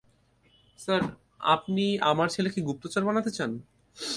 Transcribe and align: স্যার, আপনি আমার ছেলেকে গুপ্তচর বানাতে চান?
স্যার, 0.79 1.01
আপনি 1.45 1.85
আমার 2.01 2.27
ছেলেকে 2.29 2.59
গুপ্তচর 2.61 3.03
বানাতে 3.05 3.31
চান? 3.31 3.51